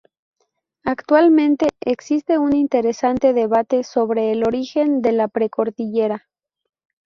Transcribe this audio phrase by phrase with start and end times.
[0.83, 6.27] Actualmente existe un interesante debate sobre el origen de la Precordillera.